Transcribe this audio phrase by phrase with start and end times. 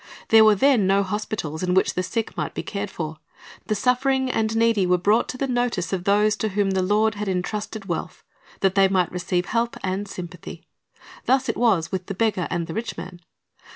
[0.29, 3.19] There were then no hospitals in which the sick might be cared for.
[3.67, 7.13] The suffering and needy were brought to the notice of those to whom the Lord
[7.13, 8.23] had entrusted wealth,
[8.61, 10.65] that they might receiv^e help and sympathy.
[11.25, 13.19] Thus it was with the beggar and the rich man.